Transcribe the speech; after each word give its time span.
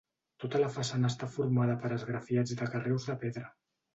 Tota 0.43 0.61
la 0.61 0.69
façana 0.77 1.11
està 1.13 1.27
formada 1.35 1.75
per 1.83 1.93
esgrafiats 1.99 2.57
de 2.63 2.69
carreus 2.75 3.09
de 3.11 3.17
pedra. 3.25 3.47